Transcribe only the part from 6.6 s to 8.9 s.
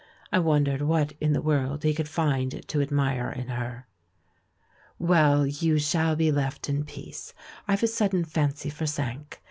in peace. I've a sudden fancy for